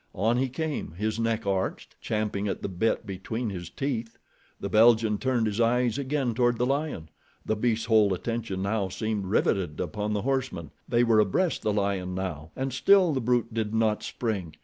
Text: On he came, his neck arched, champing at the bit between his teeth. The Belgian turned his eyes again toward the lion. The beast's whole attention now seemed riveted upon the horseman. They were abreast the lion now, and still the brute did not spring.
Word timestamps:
On 0.15 0.35
he 0.37 0.49
came, 0.49 0.93
his 0.93 1.19
neck 1.19 1.45
arched, 1.45 1.95
champing 2.01 2.47
at 2.47 2.63
the 2.63 2.67
bit 2.67 3.05
between 3.05 3.51
his 3.51 3.69
teeth. 3.69 4.17
The 4.59 4.67
Belgian 4.67 5.19
turned 5.19 5.45
his 5.45 5.61
eyes 5.61 5.99
again 5.99 6.33
toward 6.33 6.57
the 6.57 6.65
lion. 6.65 7.09
The 7.45 7.55
beast's 7.55 7.85
whole 7.85 8.11
attention 8.11 8.63
now 8.63 8.89
seemed 8.89 9.27
riveted 9.27 9.79
upon 9.79 10.13
the 10.13 10.23
horseman. 10.23 10.71
They 10.89 11.03
were 11.03 11.19
abreast 11.19 11.61
the 11.61 11.71
lion 11.71 12.15
now, 12.15 12.49
and 12.55 12.73
still 12.73 13.13
the 13.13 13.21
brute 13.21 13.53
did 13.53 13.75
not 13.75 14.01
spring. 14.01 14.55